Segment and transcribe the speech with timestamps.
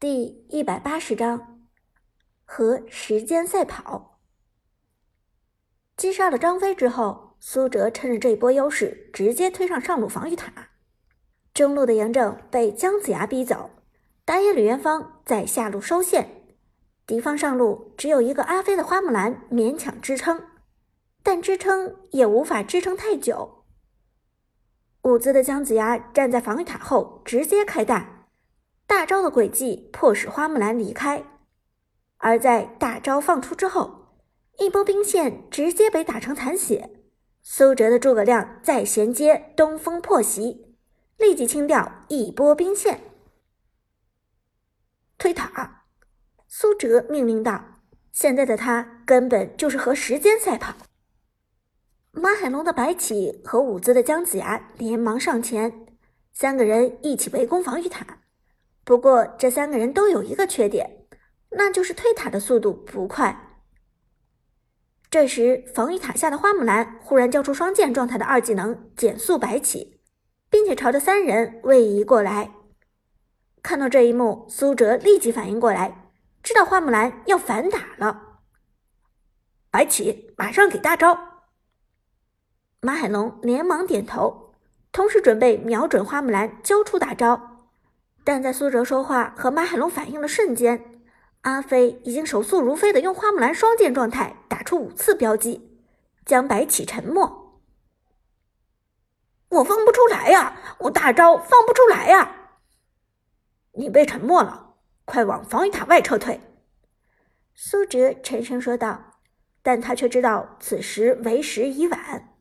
[0.00, 1.64] 第一百八十章
[2.44, 4.20] 和时间赛跑。
[5.96, 10.68] 击杀了张飞之后，苏哲趁着这一波优势，直接推上上路防御塔。
[11.52, 13.70] 中路的嬴政被姜子牙逼走，
[14.24, 16.46] 打野李元芳在下路收线。
[17.04, 20.40] 敌方上路只有一个阿飞的花木兰勉强支撑，
[21.24, 23.64] 但支撑也无法支撑太久。
[25.02, 28.17] 伍兹的姜子牙站在防御塔后，直接开大。
[28.88, 31.22] 大招的轨迹迫使花木兰离开，
[32.16, 34.16] 而在大招放出之后，
[34.56, 36.90] 一波兵线直接被打成残血。
[37.42, 40.74] 苏哲的诸葛亮再衔接东风破袭，
[41.18, 43.02] 立即清掉一波兵线。
[45.18, 45.84] 推塔，
[46.46, 50.74] 苏哲命令道：“现在的他根本就是和时间赛跑。”
[52.12, 55.86] 马海龙的白起和伍兹的姜子牙连忙上前，
[56.32, 58.20] 三个人一起围攻防御塔。
[58.88, 61.04] 不过，这三个人都有一个缺点，
[61.50, 63.60] 那就是推塔的速度不快。
[65.10, 70.00] 这时，防御塔下的花木兰忽然交出双剑状态的二技能减速白起，
[70.48, 72.50] 并且朝着三人位移过来。
[73.62, 76.10] 看到这一幕，苏哲立即反应过来，
[76.42, 78.38] 知道花木兰要反打了。
[79.70, 81.42] 白起，马上给大招！
[82.80, 84.54] 马海龙连忙点头，
[84.92, 87.47] 同时准备瞄准花木兰交出大招。
[88.28, 91.00] 但在苏哲说话和马海龙反应的瞬间，
[91.40, 95.80] 阿飞已经手速如飞的用花木兰双剑状态打出五次标记，
[96.26, 97.58] 将白起沉默。
[99.48, 102.50] 我放不出来呀，我大招放不出来呀！
[103.72, 104.74] 你被沉默了，
[105.06, 106.38] 快往防御塔外撤退。”
[107.56, 109.20] 苏哲沉声说道，
[109.62, 112.34] 但他却知道此时为时已晚。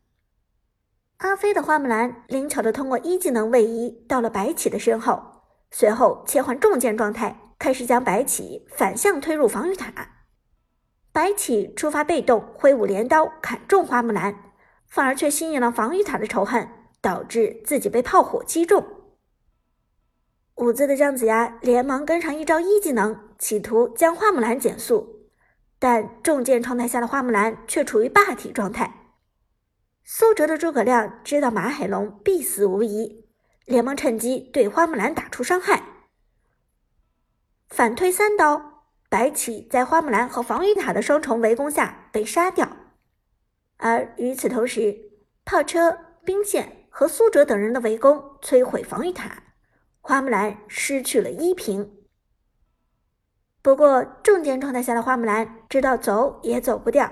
[1.20, 5.37] 阿飞的花木兰灵巧的通过一技能位移到了白起的身后。
[5.72, 9.94] 随后切换重剑状态，开始将白起反向推入防御塔。
[11.12, 14.54] 白起出发被动，挥舞镰刀砍中花木兰，
[14.88, 16.70] 反而却吸引了防御塔的仇恨，
[17.02, 18.86] 导致自己被炮火击中。
[20.56, 25.30] 伍兹的姜子牙连忙跟上一招一技能，企图将花木兰减速，
[25.78, 29.16] 但重剑状态下的花木兰却处于霸体状态。
[30.04, 33.27] 苏哲的诸葛亮知道马海龙必死无疑。
[33.68, 35.84] 连忙趁机对花木兰打出伤害，
[37.68, 42.78] 反推三刀，白起在花木兰和防御塔的双重围攻下被杀掉。
[43.76, 44.98] 而与此同时，
[45.44, 49.44] 炮车、兵线和苏哲等人的围攻摧毁防御塔，
[50.00, 51.92] 花木兰失去了一平。
[53.62, 57.12] 不过，重剑状态下的花木兰知道走也走不掉，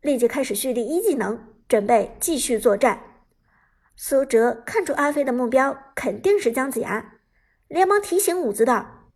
[0.00, 3.11] 立即开始蓄力一技能，准备继续作战。
[3.94, 7.20] 苏哲看出阿飞的目标肯定是姜子牙，
[7.68, 9.12] 连忙提醒伍兹道：“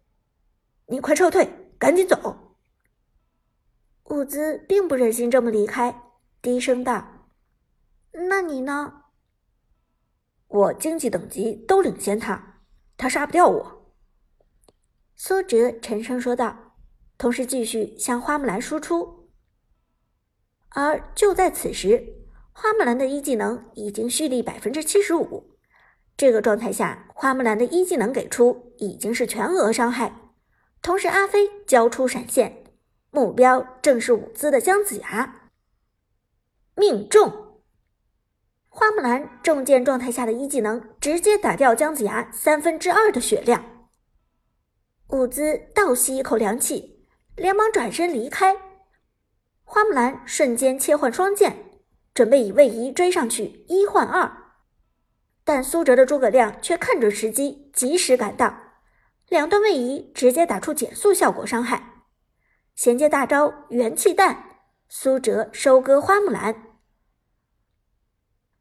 [0.86, 2.56] 你快撤退，赶紧走。”
[4.04, 6.02] 伍兹并不忍心这么离开，
[6.40, 7.26] 低声道
[8.28, 9.02] ：“那你呢
[10.46, 12.60] ？”“我经济等级都领先他，
[12.96, 13.94] 他杀不掉我。”
[15.16, 16.76] 苏哲沉声说道，
[17.18, 19.30] 同时继续向花木兰输出。
[20.68, 22.25] 而就在此时。
[22.58, 25.58] 花木兰的一技能已经蓄力百分之七十五，
[26.16, 30.32] 这个状态下，花木兰的一技能给出已经是全额伤害。
[30.80, 32.64] 同时，阿飞交出闪现，
[33.10, 35.50] 目标正是舞姿的姜子牙，
[36.74, 37.60] 命中。
[38.68, 43.86] 花木兰重剑状态下的一技能直接打掉姜子牙三分之二的血量。
[45.10, 47.06] 伍兹倒吸一口凉气，
[47.36, 48.56] 连忙转身离开。
[49.62, 51.65] 花木兰瞬间切换双剑。
[52.16, 54.54] 准备以位移追上去一换二，
[55.44, 58.58] 但苏哲的诸葛亮却看准时机，及时赶到，
[59.28, 62.06] 两段位移直接打出减速效果伤害，
[62.74, 66.78] 衔接大招元气弹，苏哲收割花木兰。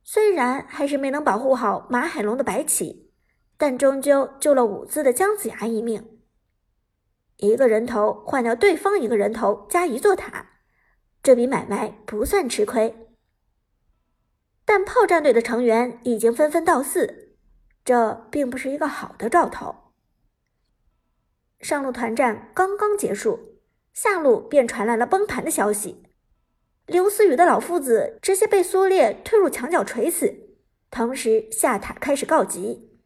[0.03, 3.13] 虽然还是没能保护好马海龙的白起，
[3.57, 6.19] 但终究救了伍兹的姜子牙一命。
[7.37, 10.45] 一个人头换掉对方一个人头加一座塔，
[11.23, 13.03] 这笔买卖不算吃亏。
[14.65, 17.37] 但炮战队的成员已经纷纷到四，
[17.85, 19.93] 这并不是一个好的兆头。
[21.59, 23.61] 上路团战刚刚结束，
[23.93, 26.03] 下路便传来了崩盘的消息，
[26.87, 30.57] 刘思雨的老夫子直接被苏烈推入墙角锤死，
[30.89, 32.99] 同时下塔开始告急。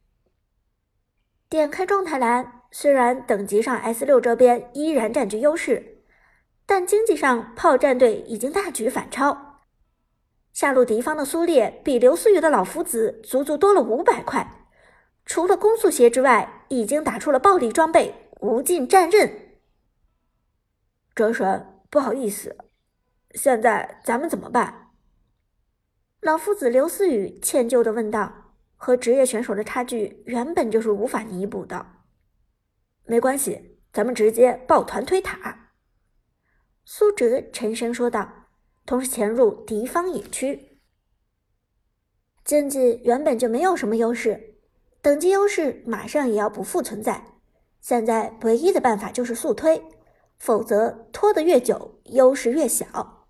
[1.49, 6.03] 点开状态栏，虽然等级上 S 六这边依然占据优势，
[6.65, 9.48] 但经济上炮战队已经大举反超。
[10.53, 14.67] 下路敌方的苏烈比刘思雨的老夫子足足多了五百块，
[15.25, 19.59] 除了攻速鞋之外，已经打出了暴力装备无尽战刃。
[21.15, 22.57] 哲神，不好意思，
[23.31, 24.91] 现在咱们怎么办？
[26.21, 28.45] 老夫子刘思雨歉疚的问道。
[28.81, 31.85] 和职业选手的差距原本就是无法弥补的。
[33.03, 35.73] 没关系，咱们直接抱团推塔。”
[36.85, 38.38] 苏哲沉声说道，
[38.89, 40.79] 同时潜入敌方野区。
[42.43, 44.55] 经济原本就没有什么优势，
[44.99, 47.23] 等级优势马上也要不复存在。
[47.79, 49.83] 现在唯一的办法就是速推，
[50.39, 53.27] 否则拖得越久，优势越小。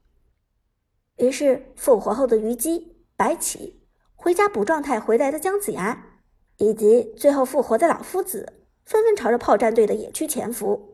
[1.18, 3.86] 于是复活后的虞姬、白起。
[4.16, 6.22] 回家补状态回来的姜子牙，
[6.56, 10.89] 以及最后复活的老夫子，纷纷朝着炮战队的野区潜伏，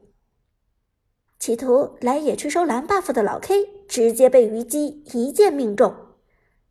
[1.40, 5.94] 企图来野区收蓝 buff 的老 K，直接被虞姬一剑命中，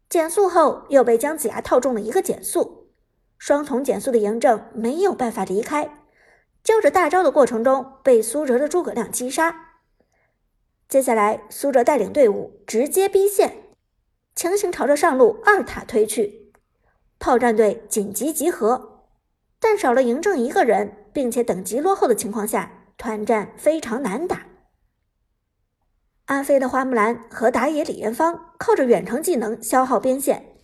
[0.08, 2.88] 减速后又被姜子牙套中了一个减速，
[3.38, 6.04] 双重减速的嬴政没有办法离开，
[6.64, 9.76] 交着大招的过程中被苏哲的诸葛亮击杀。
[10.88, 13.68] 接下来，苏哲带领队伍直接逼线，
[14.34, 16.52] 强行朝着上路二塔推去。
[17.20, 19.04] 炮战队紧急集合，
[19.60, 24.46] 但少了嬴政一个人，并且等级落后的情况下，团战非常难打。
[26.26, 30.56] 阿飞的花木兰和打野李元芳靠着远程技能消耗边线，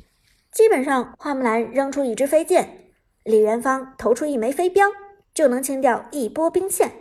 [0.50, 2.92] 基本上花木兰扔出一支飞剑，
[3.24, 4.86] 李元芳投出一枚飞镖，
[5.34, 6.92] 就能清掉一波兵线。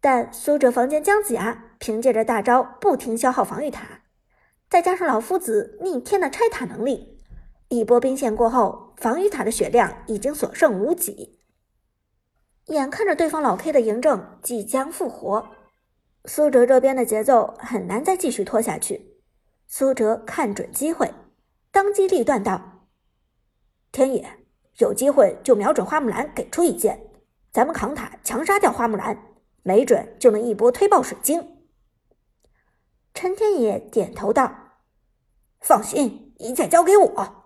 [0.00, 4.02] 但苏哲房间姜子牙凭借着大招不停消耗防御塔，
[4.68, 7.18] 再加上老夫子逆天的拆塔能力。
[7.68, 11.38] 一波兵线过后，防御塔的血量已经所剩无几。
[12.66, 15.48] 眼看着对方老 K 的嬴政即将复活，
[16.24, 19.16] 苏哲这边的节奏很难再继续拖下去。
[19.66, 21.12] 苏哲看准机会，
[21.70, 22.86] 当机立断道
[23.92, 24.26] ：“天野，
[24.78, 27.00] 有机会就瞄准花木兰给出一剑，
[27.52, 29.16] 咱们扛塔强杀掉花木兰，
[29.62, 31.56] 没准就能一波推爆水晶。”
[33.14, 34.54] 陈天野点头道
[35.60, 37.44] ：“放心，一切交给我。”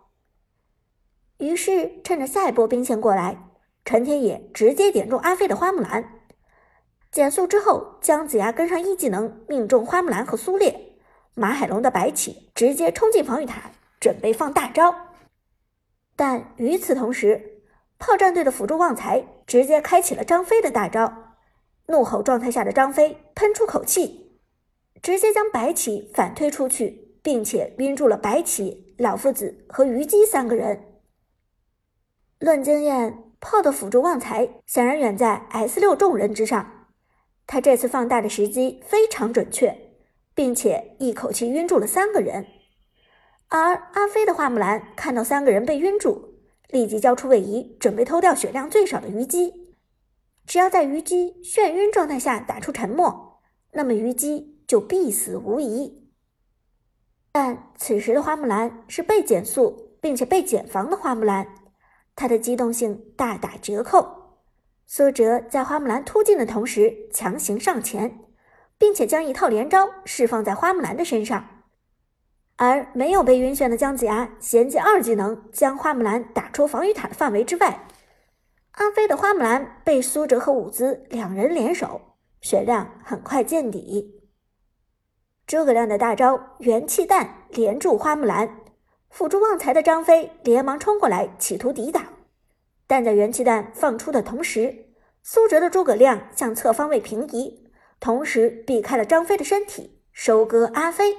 [1.38, 3.50] 于是，趁着下一波兵线过来，
[3.84, 6.21] 陈天野直接点中阿飞的花木兰，
[7.12, 10.94] 减速之后，姜子牙跟上一技能命中花木兰和苏烈，
[11.35, 13.70] 马海龙的白起直接冲进防御塔，
[14.00, 14.94] 准备放大招。
[16.17, 17.61] 但与此同时，
[17.99, 21.35] 炮战队的辅助旺财直接开启了张飞的大招，
[21.88, 24.41] 怒吼状态下的张飞喷出口气，
[25.03, 30.82] 直接将白起反推出去，并且晕住了白起、老夫子和虞姬三个人。
[32.38, 36.71] 论经验，炮的辅助旺财显然远在 S 六众人之上。
[37.52, 39.76] 他这次放大的时机非常准确，
[40.34, 42.46] 并且一口气晕住了三个人。
[43.49, 46.38] 而阿飞的花木兰看到三个人被晕住，
[46.70, 49.75] 立即交出位移，准备偷掉血量最少的虞姬。
[50.46, 56.10] 只要在虞姬眩晕状态下打出沉默，那么虞姬就必死无疑。
[57.32, 61.46] 但此时的花木兰是被减速并且被减防的花木兰。
[62.16, 64.21] 她的机动性大打折扣。
[64.94, 68.19] 苏哲在花木兰突进的同时强行上前，
[68.77, 71.62] 并且将一套连招释放在花木兰的身上，
[72.56, 77.87] 而没有被晕眩的姜子牙衔接二技能将花木兰打出防御塔的范围之外。
[78.73, 81.99] 阿飞的花木兰被苏哲和伍兹两人联手，
[82.43, 84.20] 血量很快见底。
[85.46, 88.58] 诸葛亮的大招元气弹连住花木兰。
[89.08, 92.05] 辅助旺财的张飞连忙冲过来，企图抵挡，
[92.86, 94.86] 但在元气弹放出的同时，
[95.22, 97.70] 苏哲的诸葛亮向侧方位平移，
[98.01, 101.17] 同时避开了张飞的身体，收割阿飞。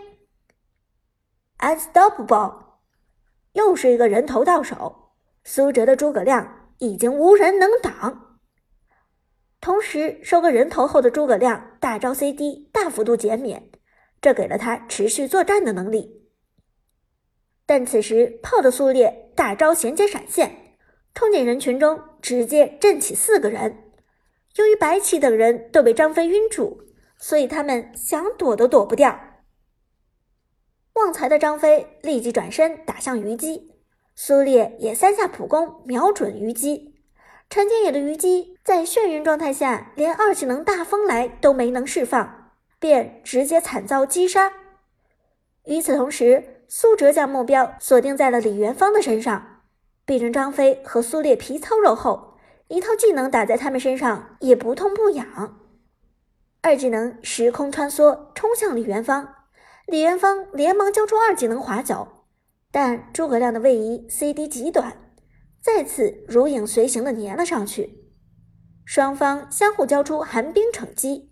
[1.60, 2.56] Unstoppable，
[3.54, 8.40] 又是一个人头到手，苏哲的诸葛亮已经无人能挡。
[9.62, 13.72] 同时，收割人头后的诸葛亮大招 CD 大幅度减免，
[14.22, 16.30] 这给了他持续作战的能力。
[17.66, 20.63] 但此时炮的苏烈大招衔接闪现，
[21.14, 23.92] 冲进人群中，直接震起四个人。
[24.56, 26.82] 由于白起等人都被张飞晕住，
[27.18, 29.20] 所以他们想躲都躲不掉。
[30.94, 33.72] 旺财的张飞立即转身打向虞姬，
[34.16, 36.94] 苏烈也三下普攻瞄准虞姬。
[37.50, 44.54] 陈天野的虞姬在眩晕状态下，连二技能大风来都没能释放，便直接惨遭击杀。
[45.66, 49.53] 与此同时，苏哲将目标锁定在了李元芳的身上，
[50.06, 55.60] 毕竟张飞和苏烈皮糙肉厚，一套技能打在他们身上也不痛不痒。
[56.62, 59.36] 二技能时空穿梭冲向李元芳，
[59.86, 62.26] 李元芳连忙交出二技能划走，
[62.72, 65.14] 但诸葛亮的位移 CD 极短，
[65.62, 68.04] 再次如影随形的粘了上去。
[68.86, 71.32] 双方相互交出寒冰惩击。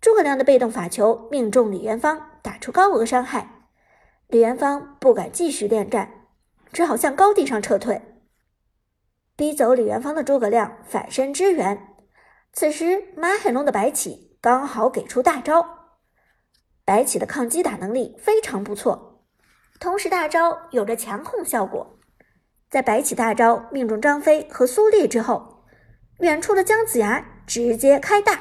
[0.00, 3.68] 诸葛亮的被动法球命中李元芳，打出高额伤害。
[4.28, 6.13] 李元芳不敢继续恋战，
[6.74, 8.02] 只好向高地上撤退。
[9.36, 11.88] 逼走李元芳的诸葛亮反身支援。
[12.52, 15.66] 此时马海龙的白起刚好给出大招。
[16.84, 19.24] 白起的抗击打能力非常不错，
[19.80, 21.98] 同时大招有着强控效果。
[22.68, 25.64] 在白起大招命中张飞和苏烈之后，
[26.18, 28.40] 远处的姜子牙直接开大。